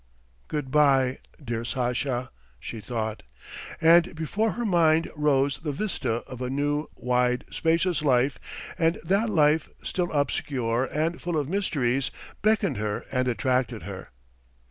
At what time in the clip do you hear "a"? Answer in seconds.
6.41-6.49